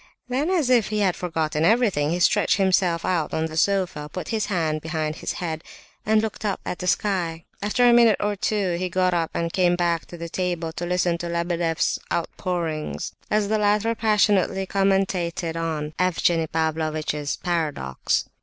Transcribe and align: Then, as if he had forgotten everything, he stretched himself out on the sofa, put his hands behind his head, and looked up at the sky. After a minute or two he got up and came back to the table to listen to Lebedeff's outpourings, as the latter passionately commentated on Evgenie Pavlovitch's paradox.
Then, 0.29 0.49
as 0.49 0.71
if 0.71 0.87
he 0.87 1.01
had 1.01 1.15
forgotten 1.15 1.63
everything, 1.63 2.09
he 2.09 2.19
stretched 2.19 2.57
himself 2.57 3.05
out 3.05 3.35
on 3.35 3.45
the 3.45 3.55
sofa, 3.55 4.09
put 4.11 4.29
his 4.29 4.47
hands 4.47 4.79
behind 4.79 5.17
his 5.17 5.33
head, 5.33 5.63
and 6.07 6.23
looked 6.23 6.43
up 6.43 6.59
at 6.65 6.79
the 6.79 6.87
sky. 6.87 7.45
After 7.61 7.87
a 7.87 7.93
minute 7.93 8.15
or 8.19 8.35
two 8.35 8.77
he 8.79 8.89
got 8.89 9.13
up 9.13 9.29
and 9.35 9.53
came 9.53 9.75
back 9.75 10.07
to 10.07 10.17
the 10.17 10.27
table 10.27 10.71
to 10.71 10.87
listen 10.87 11.19
to 11.19 11.29
Lebedeff's 11.29 11.99
outpourings, 12.11 13.13
as 13.29 13.47
the 13.47 13.59
latter 13.59 13.93
passionately 13.93 14.65
commentated 14.65 15.55
on 15.55 15.93
Evgenie 15.99 16.47
Pavlovitch's 16.47 17.37
paradox. 17.37 18.27